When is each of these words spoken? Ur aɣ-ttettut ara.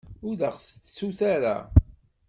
Ur 0.27 0.37
aɣ-ttettut 0.49 1.19
ara. 1.33 1.57